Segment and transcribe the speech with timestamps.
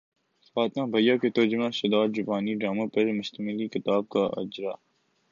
[0.55, 4.75] فاطمہ بجیا کے ترجمہ شدہ جاپانی ڈراموں پر مشتمل کتاب کا اجراء